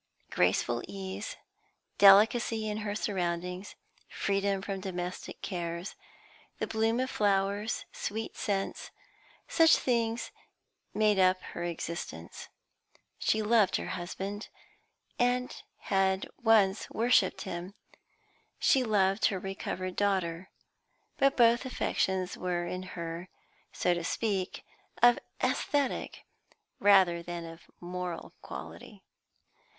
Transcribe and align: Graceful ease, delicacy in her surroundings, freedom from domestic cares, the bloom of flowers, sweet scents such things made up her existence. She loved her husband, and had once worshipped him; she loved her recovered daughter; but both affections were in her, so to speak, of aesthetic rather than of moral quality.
Graceful 0.31 0.81
ease, 0.87 1.37
delicacy 1.99 2.67
in 2.67 2.77
her 2.77 2.95
surroundings, 2.95 3.75
freedom 4.09 4.59
from 4.63 4.79
domestic 4.81 5.43
cares, 5.43 5.93
the 6.57 6.65
bloom 6.65 6.99
of 6.99 7.07
flowers, 7.11 7.85
sweet 7.91 8.35
scents 8.35 8.89
such 9.47 9.77
things 9.77 10.31
made 10.91 11.19
up 11.19 11.39
her 11.53 11.63
existence. 11.63 12.49
She 13.19 13.43
loved 13.43 13.75
her 13.75 13.89
husband, 13.89 14.49
and 15.19 15.55
had 15.81 16.27
once 16.41 16.89
worshipped 16.89 17.41
him; 17.41 17.75
she 18.57 18.83
loved 18.83 19.25
her 19.27 19.37
recovered 19.37 19.95
daughter; 19.97 20.49
but 21.19 21.37
both 21.37 21.63
affections 21.63 22.35
were 22.35 22.65
in 22.65 22.81
her, 22.97 23.29
so 23.71 23.93
to 23.93 24.03
speak, 24.03 24.63
of 25.03 25.19
aesthetic 25.43 26.25
rather 26.79 27.21
than 27.21 27.45
of 27.45 27.69
moral 27.79 28.33
quality. 28.41 29.03